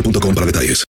[0.00, 0.89] boostmobile.com para detalles.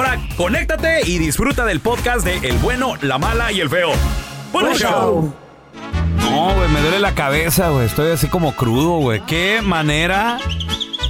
[0.37, 3.91] conéctate y disfruta del podcast de El bueno, la mala y el feo.
[4.51, 4.89] ¡Buen Buen show!
[4.91, 5.35] show.
[6.31, 7.85] No, güey, me duele la cabeza, güey.
[7.85, 9.21] Estoy así como crudo, güey.
[9.25, 10.37] Qué manera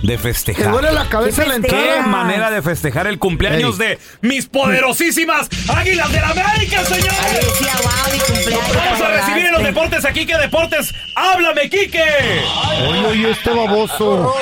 [0.04, 0.72] de Te festejar.
[0.72, 1.78] duele la cabeza ¿Qué la festeja?
[1.78, 2.08] Qué entrada.
[2.08, 7.20] manera de festejar el cumpleaños Años de mis poderosísimas Águilas de la América, señores.
[7.20, 8.76] Alicia, wow, mi cumpleaños.
[8.76, 10.92] Vamos a recibir en los deportes a Quique Deportes.
[11.16, 12.04] ¡Háblame, Quique!
[12.90, 14.36] Oye, oye, este baboso.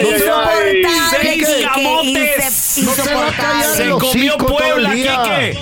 [0.00, 2.45] Insoportable, Seis camotes.
[2.84, 4.90] Se comió Puebla.
[4.92, 5.58] Quique.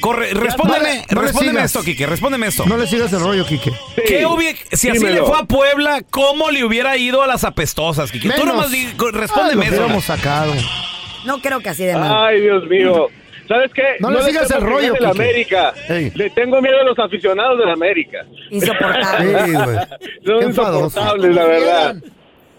[0.00, 2.64] Corre, respóndeme, No le- no le respóndeme esto, Quique, respóndeme esto.
[2.66, 3.72] No le sigas el rollo, Quique.
[4.06, 8.12] ¿Qué hubie- si así le fue a Puebla, ¿cómo le hubiera ido a las apestosas,
[8.12, 8.28] Quique?
[8.28, 8.46] Tú Menos.
[8.54, 10.00] nomás di- respóndeme lo eso.
[10.02, 10.52] sacado.
[11.24, 12.26] No creo que así de mal.
[12.26, 13.08] Ay, Dios mío.
[13.48, 13.82] ¿Sabes qué?
[14.00, 15.10] No le sigas el rollo, de la.
[15.10, 15.72] América.
[15.88, 18.18] Le tengo miedo a los aficionados de la América.
[18.50, 19.44] Insoportable.
[19.44, 19.76] Sí, güey.
[20.26, 21.96] Son Qué insoportables, la verdad.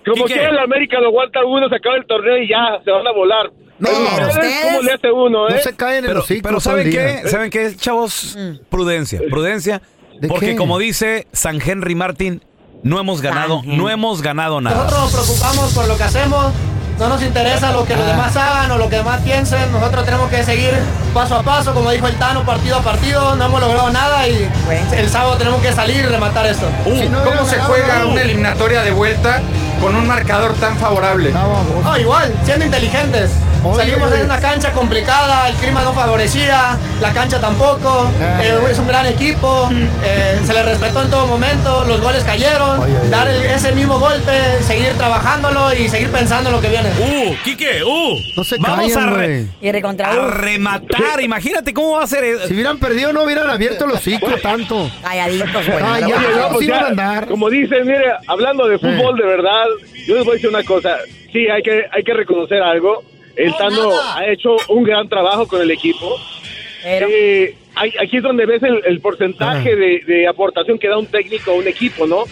[0.06, 3.06] Como quiera la América lo aguanta uno, se acaba el torneo y ya, se van
[3.06, 3.51] a volar.
[3.79, 5.53] No, Pero ustedes, ¿Cómo le hace uno, eh?
[5.55, 7.21] No se caen en Pero, el hocico pero ¿saben qué?
[7.29, 8.38] ¿Saben qué, chavos?
[8.69, 9.81] Prudencia, prudencia.
[10.19, 10.55] ¿De Porque qué?
[10.55, 12.43] como dice San Henry Martin,
[12.83, 14.83] no hemos ganado, San no hemos ganado nada.
[14.85, 16.53] Nosotros nos preocupamos por lo que hacemos,
[16.97, 20.27] no nos interesa lo que los demás hagan o lo que demás piensen, nosotros tenemos
[20.31, 20.71] que seguir
[21.13, 24.49] paso a paso, como dijo el Tano, partido a partido, no hemos logrado nada y
[24.95, 26.66] el sábado tenemos que salir y rematar esto.
[26.83, 28.09] Si no ¿Cómo se ganado, juega no.
[28.09, 29.41] una eliminatoria de vuelta
[29.79, 31.31] con un marcador tan favorable?
[31.35, 31.45] Ah.
[31.83, 33.29] No, igual, siendo inteligentes.
[33.63, 38.40] Oye, Salimos en una cancha complicada, el clima no favorecía, la cancha tampoco, Ah.
[38.44, 39.69] eh, es un gran equipo,
[40.03, 43.09] eh, se le respetó en todo momento, los goles cayeron, Oye, oye.
[43.09, 44.31] dar el- ese mismo golpe,
[44.62, 46.90] seguir trabajándolo y seguir pensando en lo que viene.
[47.00, 47.84] ¡Uh, Quique!
[47.84, 48.16] ¡Uh!
[48.38, 49.46] No se Vamos callan, a, re-.
[49.62, 51.22] Y recontra a rematar.
[51.22, 52.23] Imagínate cómo va a ser.
[52.23, 52.47] eso.
[52.47, 54.90] Si hubieran perdido, no hubieran abierto los hocico tanto.
[55.03, 55.79] calladitos, güey.
[55.84, 57.28] Ay, ya, no, así o sea, van a andar.
[57.28, 59.66] Como dicen, mire, hablando de fútbol de verdad,
[60.07, 60.97] yo les voy a decir una cosa.
[61.34, 63.03] Sí, hay que, hay que reconocer algo.
[63.37, 66.15] El Tano ha hecho un gran trabajo con el equipo.
[66.83, 69.75] Pero, Eh, aquí es donde ves el, el porcentaje Ah.
[69.75, 72.23] de, de aportación que da un técnico a un equipo, ¿no?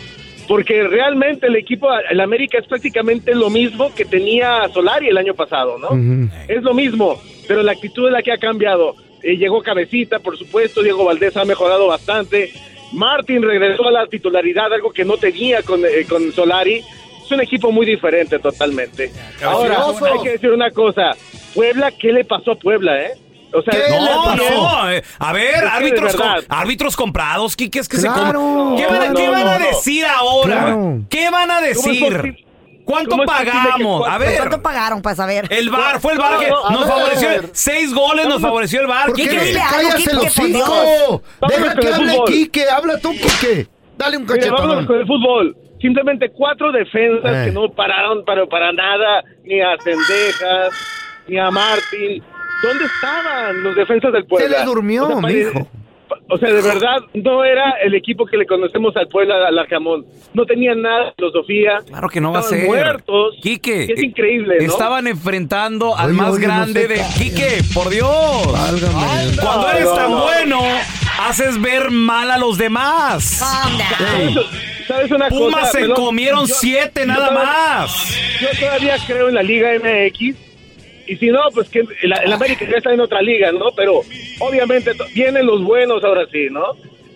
[0.47, 5.33] Porque realmente el equipo, el América es prácticamente lo mismo que tenía Solari el año
[5.33, 5.87] pasado, ¿no?
[5.89, 6.29] Ujú.
[6.47, 8.95] Es lo mismo, pero la actitud es la que ha cambiado.
[9.23, 12.51] Eh, llegó Cabecita, por supuesto, Diego Valdés ha mejorado bastante.
[12.93, 16.81] Martín regresó a la titularidad, algo que no tenía con, eh, con Solari.
[17.25, 19.11] Es un equipo muy diferente totalmente.
[19.43, 19.79] Ahora,
[20.13, 21.11] hay que decir una cosa.
[21.53, 23.11] Puebla, ¿qué le pasó a Puebla, eh?
[23.53, 24.91] O sea, ¿Qué No, no.
[24.91, 28.83] eh, A ver, árbitros, com- árbitros comprados, Quique, es que Claro, se.
[28.83, 29.65] ¿Qué van, a- no, qué no, van a no.
[29.67, 30.55] decir ahora?
[30.61, 30.99] Claro.
[31.09, 32.45] ¿Qué van a ¿Cómo es decir?
[32.83, 34.07] ¿Cuánto ¿Cómo es posible que pagamos?
[34.07, 34.37] A ver.
[34.37, 35.47] ¿cuánto pagaron para saber?
[35.49, 37.29] El VAR, fue el VAR que No, no, nos a favoreció.
[37.53, 39.07] Seis goles nos favoreció el VAR.
[39.07, 39.35] ¿Por qué Quique.
[39.35, 40.47] no te dile algo, callas Quique, el por hocico?
[40.47, 41.21] Dios.
[41.49, 42.17] Deja que hable.
[42.27, 42.65] Quique.
[42.69, 43.67] Habla tú, Quique.
[43.97, 45.57] Dale un Mire, vámonos con el fútbol.
[45.85, 47.45] Simplemente cuatro defensas Eh.
[47.45, 50.69] que no pararon para, para nada, ni a Cendejas,
[51.27, 52.23] ni a Martín.
[52.63, 54.49] ¿Dónde estaban los defensas del Puebla?
[54.49, 55.67] Se le durmió, mijo.
[56.09, 59.57] pa- O sea, de verdad, no era el equipo que le conocemos al Puebla, al
[59.59, 60.05] Arcamón.
[60.33, 61.79] No tenía nada de filosofía.
[61.87, 62.65] Claro que no va a ser.
[62.65, 63.35] muertos.
[63.43, 64.65] Quique, Es increíble, ¿no?
[64.65, 66.87] Estaban enfrentando al Oye, más oye, no grande sé.
[66.87, 68.51] de Quique, por Dios.
[68.51, 69.35] Válgame.
[69.41, 70.23] Cuando eres tan no.
[70.23, 70.59] bueno,
[71.27, 73.39] haces ver mal a los demás.
[73.39, 74.33] Calm down.
[74.33, 75.79] ¿Sabes- ¿Sabes una Pumas cosa?
[75.79, 78.17] se comieron Yo- siete yo nada todavía- más.
[78.39, 80.35] Yo todavía creo en la Liga MX.
[81.07, 83.71] Y si no, pues que el, el América ya está en otra liga, ¿no?
[83.75, 84.01] Pero
[84.39, 86.63] obviamente vienen los buenos ahora sí, ¿no?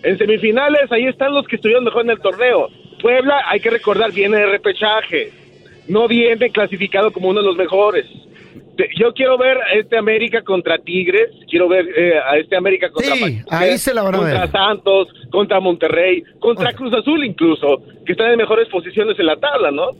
[0.02, 2.68] En semifinales, ahí están los que estuvieron mejor en el torneo.
[3.02, 5.32] Puebla, hay que recordar, viene de repechaje.
[5.88, 8.06] No viene clasificado como uno de los mejores.
[8.80, 12.90] Te- Yo quiero ver a este América contra Tigres, quiero ver eh, a este América
[12.90, 14.50] contra Sí, Pachuca, ahí se la van a contra ver.
[14.50, 19.70] Santos, contra Monterrey, contra Cruz Azul incluso, que están en mejores posiciones en la tabla,
[19.70, 19.90] ¿no?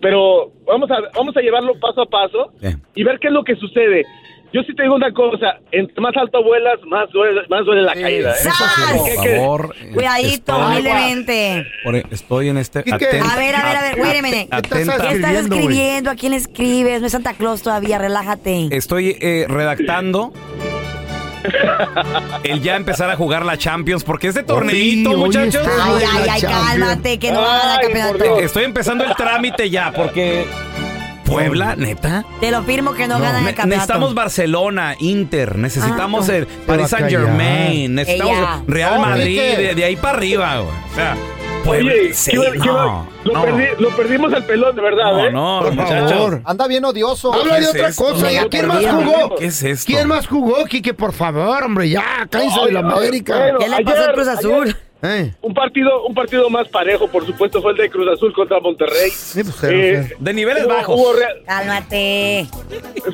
[0.00, 2.80] Pero vamos a vamos a llevarlo paso a paso Bien.
[2.94, 4.04] y ver qué es lo que sucede.
[4.52, 7.94] Yo sí te digo una cosa, entre más alto vuelas, más duele, más duele la
[7.94, 8.32] caída.
[8.32, 8.48] ¿eh?
[8.96, 9.74] Por ¿Qué- qué- favor.
[9.94, 11.66] Cuidadito, humildemente.
[11.84, 12.80] por- estoy en este.
[12.80, 14.48] Atenta- A ver, a ver, a ver, wait a minute.
[14.50, 16.16] atenta- ¿Qué estás ¿Qué estás escribiendo, güey?
[16.16, 17.00] ¿A quién escribes?
[17.00, 18.68] No es Santa Claus todavía, relájate.
[18.72, 20.32] Estoy eh, redactando
[22.44, 25.66] el ya empezar a jugar la Champions porque este torneito, oye, muchachos.
[25.80, 28.40] Ay, Güey, ay, ay, cálmate, que no va a por campeonato.
[28.40, 30.44] Estoy empezando el trámite ya porque
[31.30, 32.24] Puebla, neta.
[32.40, 33.66] Te lo firmo que no, ganan Ne- el campeonato.
[33.76, 36.36] necesitamos Barcelona, Inter, necesitamos Ah.
[36.36, 38.62] el Paris Saint Germain, necesitamos Ella.
[38.66, 40.74] Real No, Madrid, de, de ahí para arriba, güey.
[40.90, 41.16] O sea,
[41.64, 43.44] Puebla, Oye, sí, ¿qué iba- qué iba- no, lo, no.
[43.44, 45.30] perdi- lo perdimos al pelón, de verdad, No, ¿eh?
[45.32, 46.10] no, Por muchachos.
[46.12, 46.40] favor.
[46.46, 47.34] Anda bien odioso.
[47.34, 48.02] Habla ¿Qué de es otra esto?
[48.04, 48.30] cosa.
[48.32, 49.36] ¿Ya Mega quién más jugó?
[49.36, 49.84] ¿Qué es esto?
[49.86, 50.94] ¿Quién más jugó, Quique?
[50.94, 52.02] Por favor, hombre, ya.
[52.30, 53.36] Cállense de la América.
[53.38, 54.62] bueno, ¿Qué le pasó al Cruz Azul?
[54.64, 58.32] ayer Eh, Un partido, un partido más parejo, por supuesto, fue el de Cruz Azul
[58.34, 59.10] contra Monterrey.
[59.10, 60.10] sí, pues, Eh.
[60.18, 61.00] De niveles hubo- bajos.
[61.00, 62.46] hubo rea- Cálmate.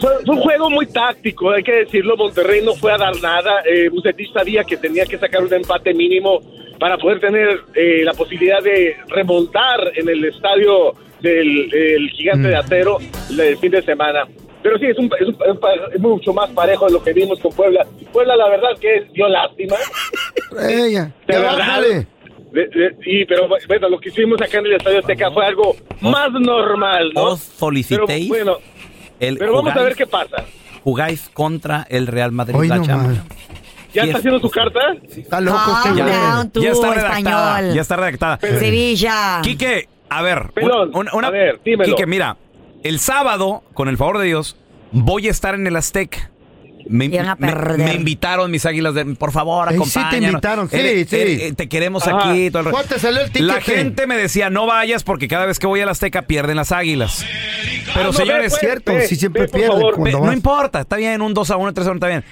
[0.00, 2.17] Fue, fue un juego muy táctico, hay que decirlo.
[2.17, 3.62] Monterrey no fue a dar nada.
[3.65, 6.41] Eh, Bucetich sabía que tenía que sacar un empate mínimo
[6.81, 12.56] para poder tener eh, la posibilidad de remontar en el estadio del el gigante de
[12.56, 12.99] acero
[13.31, 14.27] el fin de semana.
[14.62, 15.39] Pero sí, es, un, es, un-
[15.94, 17.87] es mucho más parejo de lo que vimos con Puebla.
[18.12, 19.77] Puebla, la verdad, que es- dio lástima.
[20.56, 21.05] Ya.
[21.05, 21.58] De Ya verdad.
[21.58, 22.06] bájale.
[22.53, 25.76] De- de- y, pero bueno, lo que hicimos acá en el Estadio Azteca fue algo
[26.00, 27.23] más normal, ¿no?
[27.25, 28.58] Os solicitéis Pero bueno,
[29.20, 30.44] el pero vamos a ver qué pasa.
[30.82, 33.20] jugáis contra el Real Madrid Hoy la no Champions.
[33.93, 34.81] ¿Ya está es- haciendo su carta?
[35.17, 36.12] Está loco este güey.
[36.14, 37.49] down, tú, ya está redactada.
[37.58, 37.75] español.
[37.75, 38.38] Ya está redactada.
[38.41, 39.41] Sevilla.
[39.43, 41.94] Quique, a ver, Pelón, una, una- a ver, dímelo.
[41.94, 42.37] Quique, mira,
[42.85, 44.56] el sábado, con el favor de Dios,
[44.93, 46.31] voy a estar en el Azteca.
[46.88, 50.31] Me, Y a me- me invitaron mis águilas de, por favor, Eh, sí te acompáñanos.
[50.31, 51.17] invitaron, sí, Eh, sí.
[51.17, 52.31] eh, eh, te queremos Ajá.
[52.31, 52.49] aquí.
[52.50, 52.75] todo el rollo.
[52.77, 53.43] ¿Cuál te salió el ticket?
[53.49, 56.71] La gente me decía, no vayas porque cada vez que voy al Azteca pierden las
[56.73, 57.25] águilas.
[57.94, 60.97] Pero Ah, no, señores, pues, cierto, ve, sí siempre ve, pierden Ve, no importa, está
[60.97, 62.25] bien, un 2 a 1, 3 a 1, está bien.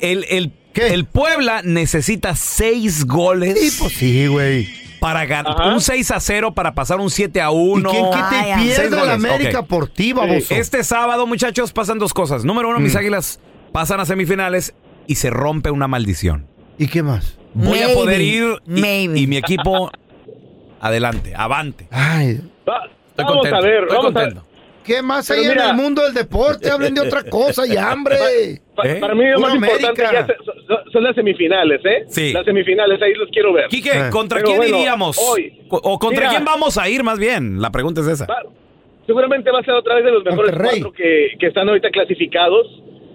[0.00, 0.88] El, el, ¿Qué?
[0.88, 4.68] el Puebla necesita 6 goles Sí, pues sí, güey.
[5.00, 5.52] para ganar.
[5.56, 5.68] Ajá.
[5.74, 7.90] Un 6 a 0 para pasar un 7 a ¿Y 1.
[7.90, 9.66] quién que te pierde la América ok.
[9.68, 10.52] por ti, baboso?
[10.54, 12.44] Este sábado, muchachos, pasan dos cosas.
[12.44, 12.98] Número uno, mis Mm.
[12.98, 13.40] águilas
[13.78, 14.74] pasan a semifinales
[15.06, 16.48] y se rompe una maldición.
[16.78, 17.38] ¿Y qué más?
[17.54, 19.20] Voy a Maybe, poder ir y, maybe.
[19.20, 19.92] y mi equipo
[20.80, 21.86] adelante, avante.
[21.92, 23.56] Ay, Va- Estoy vamos contento.
[23.56, 24.44] a ver, estoy vamos contento.
[24.82, 26.68] ¿qué más Pero hay en mira- el mundo del deporte?
[26.72, 28.16] Hablen de otra cosa y hambre.
[28.16, 28.20] a...
[28.74, 28.96] pa- ¿Eh?
[28.96, 30.12] Para mí lo más importante América.
[30.12, 32.04] ya se- son, son las semifinales, ¿eh?
[32.08, 32.32] Sí.
[32.32, 33.68] Las semifinales, ahí los quiero ver.
[33.68, 34.10] Quique, Eh.
[34.10, 35.16] ¿contra Pero quién bueno, iríamos?
[35.18, 35.56] hoy.
[35.68, 36.30] ¿O contra Mira.
[36.30, 37.60] quién vamos a ir más bien?
[37.62, 38.26] La pregunta es esa.
[38.26, 38.42] Va-
[39.06, 40.80] seguramente va a ser otra vez de los mejores Monterrey.
[40.80, 42.66] cuatro que, que están ahorita clasificados.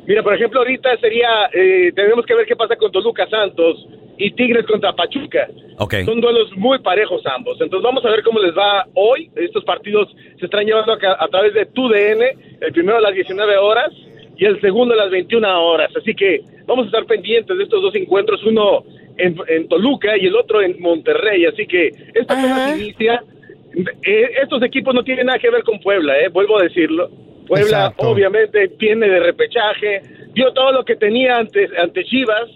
[0.05, 4.31] Mira, por ejemplo, ahorita sería, eh, tenemos que ver qué pasa con Toluca Santos y
[4.31, 5.47] Tigres contra Pachuca.
[5.79, 5.95] Ok.
[6.05, 7.59] Son duelos muy parejos ambos.
[7.61, 9.29] Entonces vamos a ver cómo les va hoy.
[9.35, 12.21] Estos partidos se están llevando a, a través de TUDN,
[12.61, 13.91] el primero a las 19 horas
[14.37, 15.91] y el segundo a las 21 horas.
[15.95, 18.83] Así que vamos a estar pendientes de estos dos encuentros, uno
[19.17, 21.45] en, en Toluca y el otro en Monterrey.
[21.45, 23.23] Así que esta cosa se inicia.
[24.03, 27.09] Eh, estos equipos no tienen nada que ver con Puebla, eh, vuelvo a decirlo.
[27.47, 28.09] Puebla Exacto.
[28.09, 30.01] obviamente viene de repechaje,
[30.33, 32.49] dio todo lo que tenía ante, ante Chivas.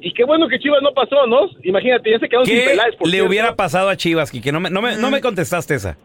[0.00, 1.48] Y qué bueno que Chivas no pasó, ¿no?
[1.62, 2.94] Imagínate, ya se quedó sin ¿Qué Peláez.
[2.96, 3.28] por le cierto.
[3.28, 4.52] hubiera pasado a Chivas, Quique?
[4.52, 5.96] No me, no me, no me contestaste esa.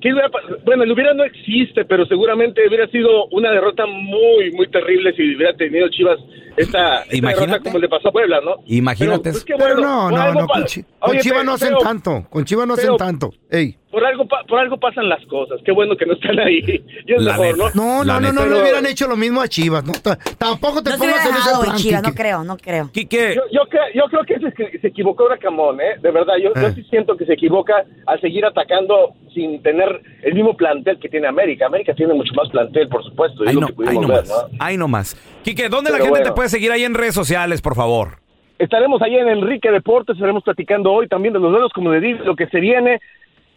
[0.00, 0.30] ¿Qué hubiera
[0.64, 5.34] bueno, el hubiera no existe, pero seguramente hubiera sido una derrota muy, muy terrible si
[5.34, 6.18] hubiera tenido Chivas
[6.56, 8.56] esta, derrota como le pasó a Puebla, ¿no?
[8.66, 10.46] Imagínate Pero, pues, Pero bueno, no, no, no.
[10.46, 10.86] Con, Chivas
[11.24, 12.26] pero- no hacen pero- tanto.
[12.30, 13.30] Con Chivas no hacen pero- tanto.
[13.50, 13.76] Ey.
[13.90, 15.60] Por algo, pa- por algo pasan las cosas.
[15.64, 16.58] Qué bueno que no están ahí.
[17.06, 17.70] Y es La mejor, neta.
[17.76, 17.84] ¿no?
[17.98, 18.32] No, La no, no, neta.
[18.34, 19.84] no, le Pero- hubieran hecho lo mismo a Chivas.
[19.84, 22.90] No, Ta- tampoco te No pongas en ese plan, Chivas, no creo, no creo.
[22.92, 25.98] Quique, Yo, yo, creo, yo creo que se, se equivocó Camón, ¿eh?
[26.02, 26.72] De verdad, yo, yo Eh.
[26.74, 31.28] sí siento que se equivoca al seguir atacando sin tener el mismo plantel que tiene
[31.28, 31.66] América.
[31.66, 33.44] América tiene mucho más plantel, por supuesto.
[33.46, 34.28] ahí no, que ahí no ver, más.
[34.28, 34.34] ¿no?
[34.58, 35.16] Ahí no más.
[35.44, 38.18] Quique, ¿dónde la gente te puede seguir ahí en redes sociales, por favor?
[38.58, 42.24] Estaremos allá en Enrique Deportes, estaremos platicando hoy también de los duelos, como le digo,
[42.24, 43.00] lo que se viene.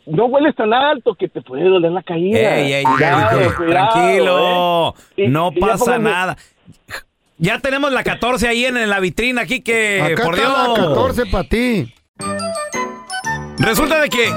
[0.09, 2.55] No hueles tan alto que te puede doler la caída.
[2.57, 4.95] Ey, ey, Cuidado, ey, cuidado, tranquilo.
[5.17, 5.23] ¿eh?
[5.23, 6.37] Y- no y pasa nada.
[7.37, 10.63] Ya tenemos la 14 ahí en, en la vitrina aquí que Acá por está la
[10.65, 10.77] Dios.
[10.89, 11.93] 14 para ti.
[13.59, 14.29] Resulta de que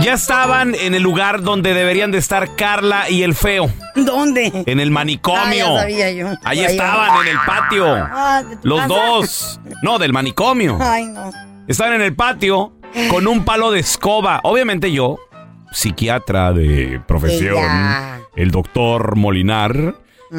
[0.00, 4.50] ya estaban en el lugar donde deberían de estar Carla y el feo, ¿Dónde?
[4.66, 5.66] en el manicomio.
[5.68, 6.26] Ah, ya sabía yo.
[6.44, 7.86] Ahí estaban en el patio.
[7.88, 8.94] Ah, ¿de tu Los casa?
[8.94, 9.60] dos.
[9.82, 10.78] No, del manicomio.
[10.80, 11.30] Ay, no.
[11.68, 12.73] Estaban en el patio
[13.10, 14.40] con un palo de escoba.
[14.44, 15.18] Obviamente yo,
[15.72, 17.62] psiquiatra de profesión,
[18.36, 19.96] el doctor Molinar,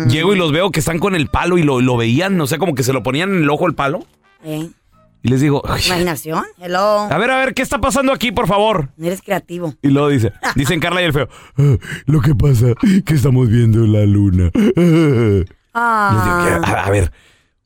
[0.07, 2.57] llego y los veo que están con el palo y lo, lo veían, no sé,
[2.57, 4.05] como que se lo ponían en el ojo el palo.
[4.43, 4.69] ¿Eh?
[5.23, 6.43] Y les digo, "Ay, Imaginación.
[6.59, 7.07] Hello.
[7.09, 8.89] a ver, a ver, ¿qué está pasando aquí, por favor?
[9.01, 9.73] Eres creativo.
[9.81, 12.67] Y luego dice, dicen Carla y el feo, "Ah, lo que pasa
[13.05, 14.51] que estamos viendo la luna.
[14.53, 16.61] Les digo, Ah.
[16.63, 16.71] "¿Qué?
[16.71, 17.11] a, a ver,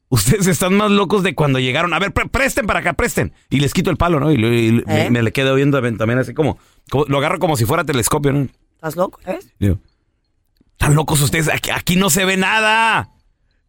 [0.10, 1.94] ustedes están más locos de cuando llegaron.
[1.94, 3.34] A ver, pre- presten para acá, presten.
[3.50, 4.32] Y les quito el palo, ¿no?
[4.32, 5.10] Y, ¿Eh?
[5.10, 6.58] me le quedo viendo también así como,
[6.90, 8.48] como- lo agarro como si fuera telescopio, ¿no?
[8.76, 9.20] ¿Estás loco?
[9.26, 9.54] ¿Ves?
[9.60, 9.78] Digo,
[10.72, 13.10] están locos ustedes, aquí, aquí no se ve nada.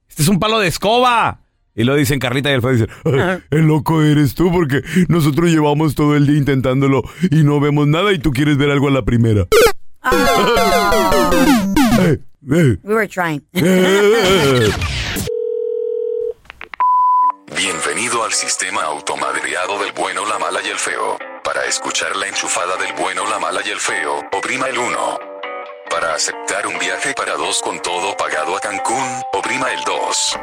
[0.09, 1.41] Este es un palo de escoba.
[1.75, 5.49] Y lo dicen Carlita y el feo dicen, "Ay, el loco eres tú porque nosotros
[5.51, 8.91] llevamos todo el día intentándolo y no vemos nada y tú quieres ver algo a
[8.91, 9.47] la primera.
[12.01, 12.19] Eh,
[12.53, 13.43] eh, We were trying.
[13.53, 14.71] eh.
[17.57, 21.19] Bienvenido al sistema automadreado del bueno, la mala y el feo.
[21.43, 25.19] Para escuchar la enchufada del bueno, la mala y el feo, oprima el 1.
[25.91, 30.39] Para aceptar un viaje para dos con todo pagado a Cancún, oprima el 2.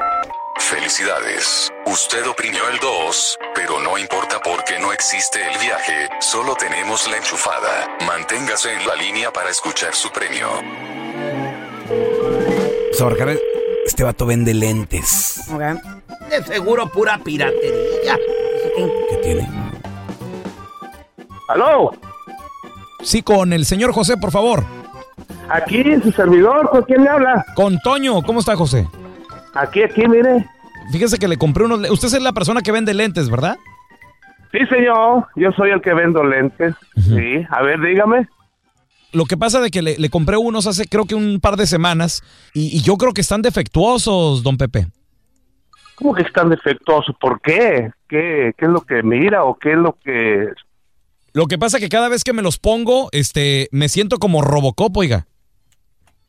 [0.60, 7.08] Felicidades, usted oprimió el 2, pero no importa porque no existe el viaje, solo tenemos
[7.08, 7.98] la enchufada.
[8.06, 10.50] Manténgase en la línea para escuchar su premio.
[13.88, 15.50] Este vato vende lentes.
[16.29, 18.15] De seguro pura piratería.
[18.15, 18.91] ¿Eso qué?
[19.10, 19.50] ¿Qué tiene?
[21.48, 21.94] ¿Aló?
[23.01, 24.65] Sí, con el señor José, por favor.
[25.50, 27.46] Aquí, su servidor, ¿con quién le habla?
[27.56, 28.86] Con Toño, ¿cómo está José?
[29.53, 30.46] Aquí, aquí, mire.
[30.91, 31.89] Fíjese que le compré unos...
[31.89, 33.58] Usted es la persona que vende lentes, ¿verdad?
[34.51, 36.75] Sí, señor, yo soy el que vendo lentes.
[36.96, 38.27] Sí, a ver, dígame.
[39.14, 41.66] Lo que pasa de que le, le compré unos hace creo que un par de
[41.66, 42.24] semanas
[42.54, 44.88] y, y yo creo que están defectuosos, don Pepe.
[45.96, 47.16] ¿Cómo que están defectuosos?
[47.20, 47.90] ¿Por qué?
[48.08, 50.50] ¿Qué, qué es lo que mira o qué es lo que...
[51.34, 54.96] Lo que pasa que cada vez que me los pongo, este, me siento como Robocop,
[54.98, 55.28] oiga.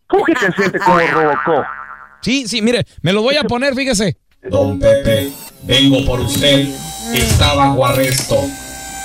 [0.06, 1.64] ¿Cómo que te sientes como Robocop?
[2.23, 4.16] Sí, sí, mire, me los voy a poner, fíjese.
[4.50, 5.30] Don Pepe,
[5.64, 6.68] vengo por usted.
[7.12, 8.37] Está bajo arresto.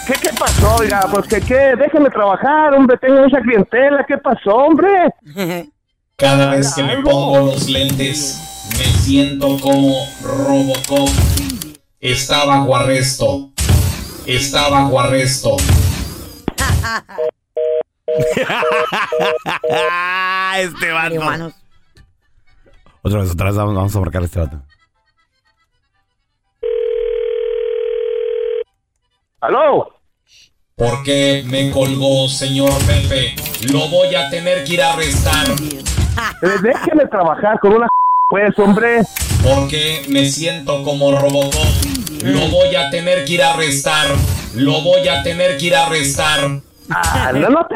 [0.06, 1.08] ¿Qué, qué pasó, oiga?
[1.12, 5.14] Pues que qué, déjeme trabajar, hombre, tengo mucha clientela, ¿qué pasó, hombre?
[6.18, 8.38] Cada vez que me pongo los lentes,
[8.78, 11.10] me siento como Robocop.
[12.00, 13.52] Está bajo arresto.
[14.26, 15.56] Está bajo arresto.
[20.58, 21.54] este vato.
[23.02, 24.62] Otra vez, otra vez vamos, vamos a marcar a este vato.
[29.44, 29.92] ¿Aló?
[30.78, 33.36] ¿Por qué me colgó, señor Pepe?
[33.74, 35.46] Lo voy a tener que ir a arrestar.
[35.50, 37.88] Eh, Déjeme trabajar con una
[38.30, 39.02] pues, hombre.
[39.44, 41.54] Porque me siento como Robocop.
[42.24, 44.08] Lo voy a tener que ir a arrestar.
[44.56, 46.62] Lo voy a tener que ir a arrestar.
[46.90, 47.76] Ah, no, no te...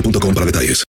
[0.00, 0.84] boostmobile.com para detalles.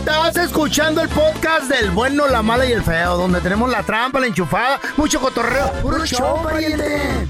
[0.00, 4.20] Estás escuchando el podcast del bueno, la mala y el feo, donde tenemos la trampa,
[4.20, 5.72] la enchufada, mucho cotorreo.
[5.82, 7.28] ¡Puro show, pariente!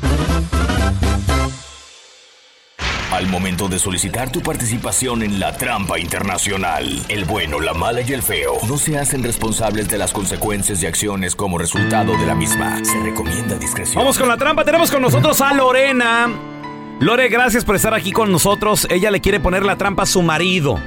[3.13, 8.13] Al momento de solicitar tu participación en la trampa internacional, el bueno, la mala y
[8.13, 12.35] el feo no se hacen responsables de las consecuencias y acciones como resultado de la
[12.35, 12.85] misma.
[12.85, 13.97] Se recomienda discreción.
[13.97, 14.65] Vamos con la trampa.
[14.65, 16.58] Tenemos con nosotros a Lorena.
[17.01, 18.87] Lore, gracias por estar aquí con nosotros.
[18.91, 20.81] Ella le quiere poner la trampa a su marido.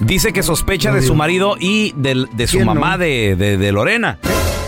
[0.00, 4.18] Dice que sospecha de su marido y de, su mamá de, de- de Lorena.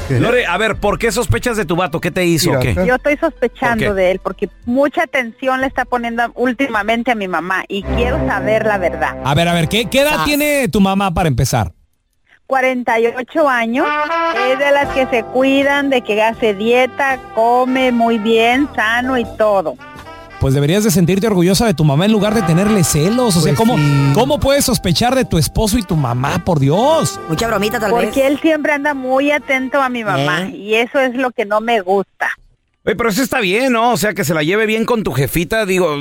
[0.08, 2.00] Lore, a ver, ¿por qué sospechas de tu vato?
[2.00, 2.52] ¿Qué te hizo?
[2.60, 2.74] qué?
[2.86, 7.64] Yo estoy sospechando de él porque mucha atención le está poniendo últimamente a mi mamá
[7.68, 9.16] y quiero saber la verdad.
[9.24, 11.72] A ver, a ver, ¿qué, qué edad tiene tu mamá para empezar?
[12.46, 13.86] 48 años,
[14.52, 19.24] es de las que se cuidan, de que hace dieta, come muy bien, sano y
[19.36, 19.74] todo.
[20.46, 23.34] Pues deberías de sentirte orgullosa de tu mamá en lugar de tenerle celos.
[23.36, 24.12] O sea, Pues ¿cómo, sí.
[24.14, 26.44] ¿cómo puedes sospechar de tu esposo y tu mamá?
[26.44, 27.18] Por Dios.
[27.28, 30.50] Mucha bromita tal Porque él siempre anda muy atento a mi mamá ¿Eh?
[30.56, 32.28] y eso es lo que no me gusta.
[32.84, 33.90] Oye, pero eso está bien, ¿no?
[33.90, 35.96] O sea, que se la lleve bien con tu jefita, digo,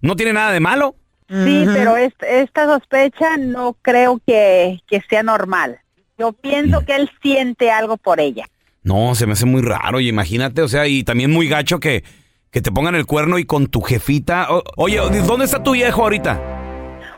[0.00, 0.94] no tiene nada de malo.
[1.28, 5.80] Sí, pero est- esta sospecha no creo que, que sea normal.
[6.16, 8.46] Yo pienso que él siente algo por ella.
[8.84, 12.04] No, se me hace muy raro, y imagínate, o sea, y también muy gacho que,
[12.50, 14.46] que te pongan el cuerno y con tu jefita.
[14.50, 16.40] O- oye, ¿dónde está tu viejo ahorita?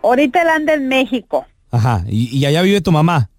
[0.03, 1.47] Ahorita él anda en México.
[1.71, 3.31] Ajá, y, y allá vive tu mamá.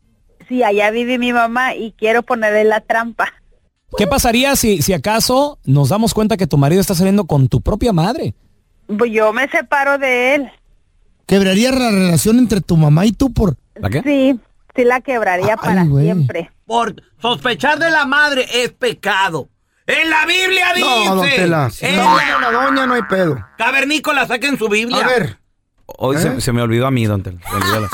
[0.48, 3.28] Sí, allá vive mi mamá y quiero ponerle la trampa.
[3.98, 7.62] ¿Qué pasaría si, si acaso nos damos cuenta que tu marido está saliendo con tu
[7.62, 8.34] propia madre?
[8.98, 10.52] Pues yo me separo de él.
[11.26, 13.56] ¿Quebraría la relación entre tu mamá y tú por...?
[14.04, 14.40] Sí,
[14.76, 16.06] sí la quebraría para güey.
[16.06, 16.52] siempre.
[16.66, 19.50] Por sospechar de la madre es pecado.
[19.88, 21.06] En la Biblia dice.
[21.06, 21.70] No, don Tela.
[21.70, 23.46] Si en no, la- la doña no hay pedo.
[23.58, 25.04] Cavernícola saca en su Biblia.
[25.06, 25.38] A ver.
[25.98, 26.42] Hoy se, ¿Eh?
[26.42, 27.40] se me olvidó a mí, don Tela,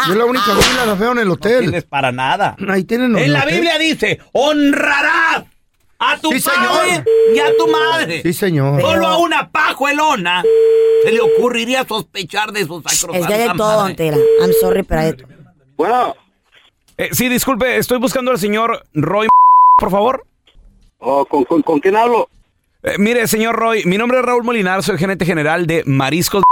[0.08, 1.60] Yo la única Biblia la veo en el hotel.
[1.62, 2.56] tienes para nada.
[2.70, 3.54] Ahí tienen los En la hotel.
[3.56, 5.46] Biblia dice, honrarás
[6.00, 7.06] a tu Sí, padre señor.
[7.34, 8.22] y a tu madre.
[8.22, 8.80] Sí, señor.
[8.82, 10.44] Solo a una pajuelona
[11.04, 14.18] se le ocurriría sospechar de su sacrosanta Es que hay de todo, don Tela.
[14.42, 15.28] I'm sorry, pero hay de todo.
[15.76, 16.16] Bueno.
[16.98, 19.28] Eh, sí, disculpe, estoy buscando al señor Roy,
[19.78, 20.26] por favor.
[21.00, 22.30] Oh, ¿con, con, con quién hablo?
[22.84, 26.44] Eh, mire, señor Roy, mi nombre es Raúl Molinar, soy gerente general de Mariscos.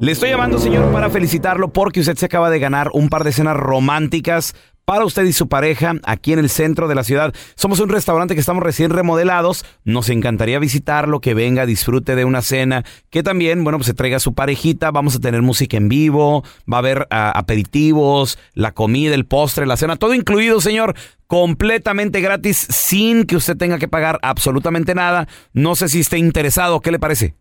[0.00, 3.32] Le estoy llamando, señor, para felicitarlo porque usted se acaba de ganar un par de
[3.32, 7.32] cenas románticas para usted y su pareja aquí en el centro de la ciudad.
[7.54, 9.64] Somos un restaurante que estamos recién remodelados.
[9.84, 14.16] Nos encantaría visitarlo, que venga, disfrute de una cena, que también, bueno, pues se traiga
[14.16, 14.90] a su parejita.
[14.90, 19.66] Vamos a tener música en vivo, va a haber ah, aperitivos, la comida, el postre,
[19.66, 20.94] la cena, todo incluido, señor.
[21.32, 25.28] Completamente gratis, sin que usted tenga que pagar absolutamente nada.
[25.54, 27.34] No sé si esté interesado, ¿qué le parece?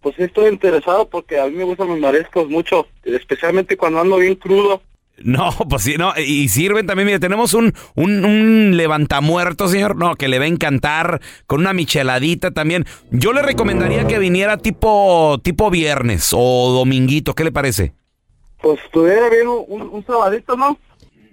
[0.00, 4.18] Pues sí estoy interesado porque a mí me gustan los mariscos mucho, especialmente cuando ando
[4.18, 4.80] bien crudo.
[5.18, 10.14] No, pues sí, no, y sirven también, mire, tenemos un, un, un levantamuerto, señor, no,
[10.14, 12.86] que le va a encantar, con una micheladita también.
[13.10, 17.92] Yo le recomendaría que viniera tipo, tipo viernes o dominguito, ¿qué le parece?
[18.62, 20.78] Pues estuviera bien un, un, sabadito, ¿no?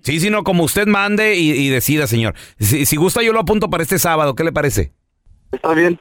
[0.01, 2.33] Sí, sí, no, como usted mande y, y decida, señor.
[2.59, 4.93] Si, si gusta, yo lo apunto para este sábado, ¿qué le parece?
[5.51, 5.99] Está bien.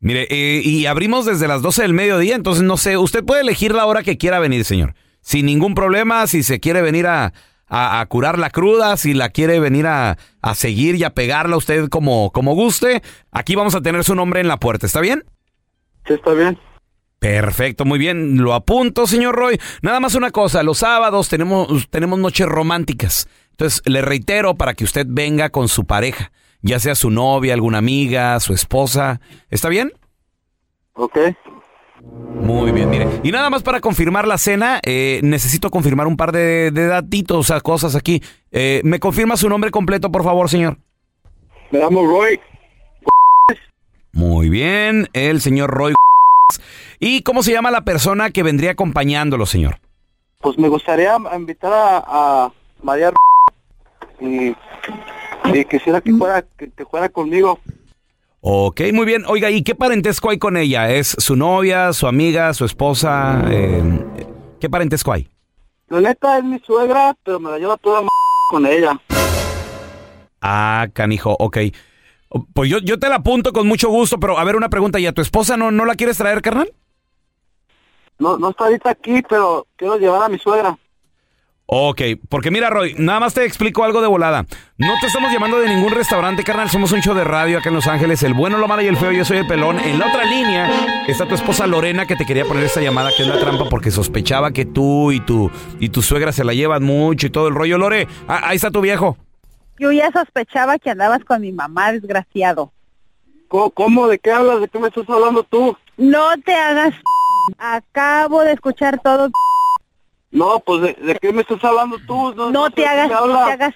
[0.00, 3.72] Mire, eh, y abrimos desde las 12 del mediodía, entonces no sé, usted puede elegir
[3.74, 4.94] la hora que quiera venir, señor.
[5.20, 7.32] Sin ningún problema, si se quiere venir a,
[7.68, 11.56] a- a curar la cruda, si la quiere venir a, a seguir y a pegarla
[11.56, 15.24] usted como, como guste, aquí vamos a tener su nombre en la puerta, ¿está bien?
[16.08, 16.58] Sí, está bien.
[17.22, 19.56] Perfecto, muy bien, lo apunto, señor Roy.
[19.80, 23.28] Nada más una cosa, los sábados tenemos, tenemos noches románticas.
[23.52, 26.32] Entonces, le reitero para que usted venga con su pareja,
[26.62, 29.20] ya sea su novia, alguna amiga, su esposa.
[29.50, 29.92] ¿Está bien?
[30.94, 31.16] Ok.
[32.40, 33.06] Muy bien, mire.
[33.22, 37.36] Y nada más para confirmar la cena, eh, necesito confirmar un par de, de datitos,
[37.38, 38.20] o sea, cosas aquí.
[38.50, 40.76] Eh, ¿Me confirma su nombre completo, por favor, señor?
[41.70, 42.40] Me llamo Roy.
[44.10, 45.94] Muy bien, el señor Roy.
[47.04, 49.80] ¿Y cómo se llama la persona que vendría acompañándolo, señor?
[50.38, 53.12] Pues me gustaría invitar a, a María
[54.20, 54.54] y,
[55.52, 57.58] y quisiera que fuera, que, que fuera conmigo.
[58.40, 59.24] Ok, muy bien.
[59.26, 60.92] Oiga, ¿y qué parentesco hay con ella?
[60.92, 63.46] ¿Es su novia, su amiga, su esposa?
[63.50, 63.82] Eh,
[64.60, 65.28] ¿Qué parentesco hay?
[65.88, 68.08] La neta es mi suegra, pero me la lleva toda m
[68.48, 68.96] con ella.
[70.40, 71.58] Ah, canijo, ok.
[72.54, 75.06] Pues yo, yo te la apunto con mucho gusto, pero a ver una pregunta, ¿y
[75.06, 76.72] a tu esposa no, no la quieres traer, carnal?
[78.22, 80.78] No, no está ahorita aquí, pero quiero llevar a mi suegra.
[81.66, 84.44] Ok, porque mira, Roy, nada más te explico algo de volada.
[84.76, 86.68] No te estamos llamando de ningún restaurante, carnal.
[86.68, 88.22] Somos un show de radio acá en Los Ángeles.
[88.22, 89.10] El bueno, lo malo y el feo.
[89.10, 89.80] Yo soy el pelón.
[89.80, 90.70] En la otra línea
[91.08, 93.90] Está tu esposa Lorena que te quería poner esta llamada que es la trampa porque
[93.90, 97.54] sospechaba que tú y tu, y tu suegra se la llevan mucho y todo el
[97.54, 97.76] rollo.
[97.76, 99.16] Lore, ah, ahí está tu viejo.
[99.78, 102.70] Yo ya sospechaba que andabas con mi mamá, desgraciado.
[103.48, 104.06] ¿Cómo?
[104.06, 104.60] ¿De qué hablas?
[104.60, 105.76] ¿De qué me estás hablando tú?
[105.96, 106.94] No te hagas...
[107.58, 109.30] Acabo de escuchar todo.
[110.30, 112.34] No, pues ¿de, de qué me estás hablando tú?
[112.50, 113.74] No te sé hagas, no te hagas,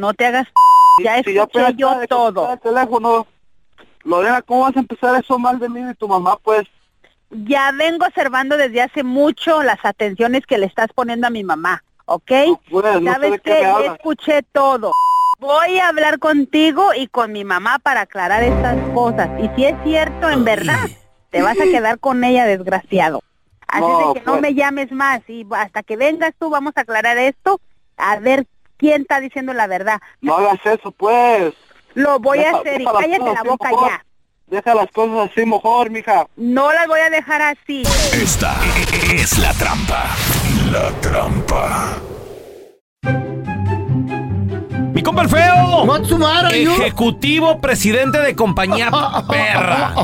[0.00, 0.46] no te hagas.
[1.02, 2.52] Ya Si escuché yo todo.
[2.52, 3.26] el teléfono.
[4.04, 6.62] Lorena, ¿cómo vas a empezar eso mal de mí y tu mamá, pues?
[7.30, 11.82] Ya vengo observando desde hace mucho las atenciones que le estás poniendo a mi mamá,
[12.04, 12.30] ¿ok?
[12.70, 13.96] pues, no sé ¿Sabes qué Ya hablas.
[13.96, 14.92] escuché todo.
[15.40, 19.28] Voy a hablar contigo y con mi mamá para aclarar estas cosas.
[19.42, 20.86] Y si es cierto, en verdad,
[21.30, 23.22] te vas a quedar con ella, desgraciado.
[23.68, 24.42] Así No, de que no pues.
[24.42, 27.60] me llames más y hasta que vengas tú vamos a aclarar esto,
[27.96, 30.00] a ver quién está diciendo la verdad.
[30.20, 31.52] No hagas eso, pues.
[31.94, 33.88] Lo voy a hacer y cállate la boca mejor.
[33.90, 34.02] ya.
[34.48, 36.26] Deja las cosas así mejor, mija.
[36.36, 37.82] No las voy a dejar así.
[38.12, 38.54] Esta
[39.12, 40.04] es la trampa.
[40.70, 41.96] La trampa.
[45.06, 45.86] Compa el feo.
[46.50, 48.90] Ejecutivo presidente de compañía
[49.28, 49.94] perra.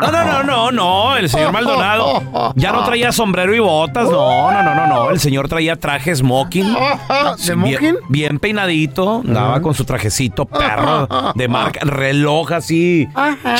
[0.00, 1.16] No, no, no, no, no.
[1.16, 4.10] El señor Maldonado ya no traía sombrero y botas.
[4.10, 5.10] No, no, no, no, no.
[5.10, 6.66] El señor traía traje smoking.
[6.74, 7.96] ¿De Bien, smoking?
[8.08, 9.22] bien peinadito.
[9.24, 11.80] Andaba con su trajecito perro de marca.
[11.84, 13.08] Reloj así.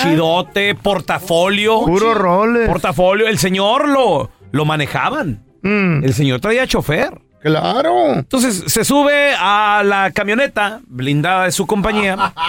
[0.03, 0.75] Chidote.
[0.75, 1.85] Portafolio.
[1.85, 2.69] Puro roles.
[2.69, 3.29] Portafolio.
[3.29, 5.45] El señor lo, lo manejaban.
[5.63, 7.28] El señor traía chofer.
[7.41, 8.15] Claro.
[8.15, 12.17] Entonces se sube a la camioneta blindada de su compañía.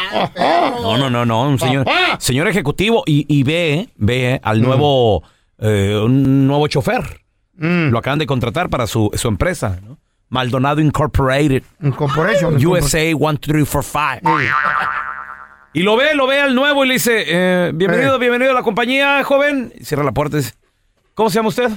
[0.82, 1.86] No, no, no, no, un señor,
[2.18, 5.24] señor ejecutivo y, y ve, ve al nuevo,
[5.60, 7.22] eh, un nuevo chofer.
[7.58, 9.98] Lo acaban de contratar para su, su empresa, ¿no?
[10.30, 11.64] Maldonado Incorporated.
[11.82, 12.56] Incorporation.
[12.66, 14.38] USA 1345.
[15.74, 18.64] Y lo ve, lo ve al nuevo y le dice, eh, bienvenido, bienvenido a la
[18.64, 19.74] compañía, joven.
[19.78, 20.54] Y cierra la puerta y dice,
[21.14, 21.70] ¿cómo se llama usted?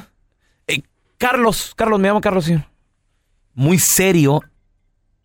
[0.69, 0.83] "Eh,
[1.19, 2.63] Carlos, Carlos, me llamo Carlos, señor.
[3.55, 4.43] Muy serio,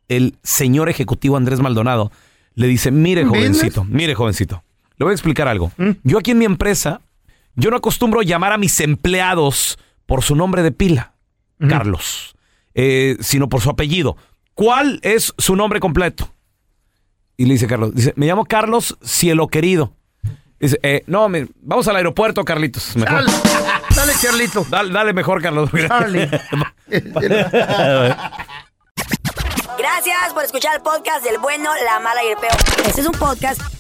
[0.08, 2.12] el señor ejecutivo Andrés Maldonado
[2.56, 4.64] le dice, mire jovencito, mire jovencito,
[4.98, 5.72] le voy a explicar algo.
[6.04, 7.02] Yo aquí en mi empresa,
[7.56, 11.14] yo no acostumbro llamar a mis empleados por su nombre de pila,
[11.70, 12.36] Carlos,
[12.74, 14.18] eh, sino por su apellido.
[14.54, 16.30] ¿Cuál es su nombre completo?
[17.38, 19.94] Y le dice Carlos, dice, me llamo Carlos Cielo Querido.
[20.60, 22.96] Dice, eh, no, me- vamos al aeropuerto, Carlitos.
[22.96, 23.24] Mejor.
[24.18, 24.66] Dale, dale, Carlito.
[24.70, 25.70] Dale, dale mejor, Carlos.
[25.72, 26.30] Dale.
[29.78, 32.56] Gracias por escuchar el podcast del bueno, la mala y el peor.
[32.86, 33.77] Este es un podcast